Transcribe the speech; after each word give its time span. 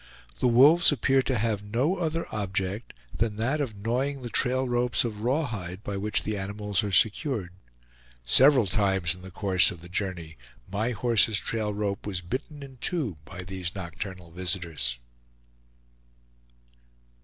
The 0.39 0.47
wolves 0.47 0.91
appear 0.91 1.21
to 1.21 1.37
have 1.37 1.61
no 1.63 1.97
other 1.97 2.25
object 2.33 2.93
than 3.15 3.35
that 3.35 3.61
of 3.61 3.77
gnawing 3.85 4.23
the 4.23 4.31
trail 4.31 4.67
ropes 4.67 5.03
of 5.05 5.21
raw 5.21 5.45
hide 5.45 5.83
by 5.83 5.95
which 5.95 6.23
the 6.23 6.35
animals 6.39 6.83
are 6.83 6.91
secured. 6.91 7.51
Several 8.25 8.65
times 8.65 9.13
in 9.13 9.21
the 9.21 9.29
course 9.29 9.69
of 9.69 9.81
the 9.81 9.89
journey 9.89 10.37
my 10.67 10.89
horse's 10.89 11.37
trail 11.39 11.71
rope 11.71 12.07
was 12.07 12.19
bitten 12.19 12.63
in 12.63 12.77
two 12.77 13.17
by 13.25 13.43
these 13.43 13.75
nocturnal 13.75 14.31
visitors. 14.31 14.97